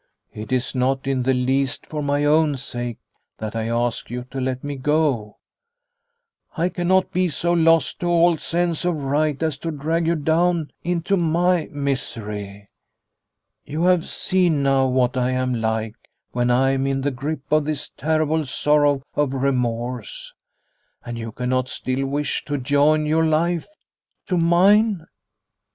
It 0.33 0.51
is 0.51 0.73
not 0.73 1.05
in 1.05 1.21
the 1.21 1.33
least 1.35 1.85
for 1.85 2.01
my 2.01 2.25
own 2.25 2.57
sake 2.57 2.97
that 3.37 3.55
I 3.55 3.67
ask 3.67 4.09
you 4.09 4.23
to 4.31 4.41
let 4.41 4.63
me 4.63 4.75
go. 4.75 5.37
I 6.57 6.69
cannot 6.69 7.11
be 7.11 7.29
so 7.29 7.53
lost 7.53 7.99
to 7.99 8.07
all 8.07 8.39
sense 8.39 8.83
of 8.83 9.03
right 9.03 9.37
as 9.43 9.59
to 9.59 9.69
drag 9.69 10.07
you 10.07 10.15
down 10.15 10.71
into 10.83 11.15
my 11.17 11.69
misery. 11.71 12.69
You 13.63 13.83
have 13.83 14.09
seen 14.09 14.63
now 14.63 14.87
what 14.87 15.15
I 15.17 15.33
am 15.33 15.53
like 15.53 15.97
when 16.31 16.49
I 16.49 16.71
am 16.71 16.87
in 16.87 17.01
the 17.01 17.11
grip 17.11 17.43
of 17.51 17.65
this 17.65 17.89
terrible 17.89 18.43
sorrow 18.47 19.03
of 19.13 19.35
remorse, 19.35 20.33
and 21.05 21.15
you 21.19 21.31
cannot 21.31 21.69
still 21.69 22.07
wish 22.07 22.43
to 22.45 22.57
join 22.57 23.05
your 23.05 23.27
life 23.27 23.67
to 24.25 24.35
mine? 24.35 25.05